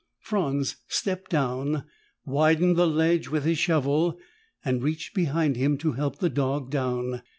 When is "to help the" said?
5.77-6.27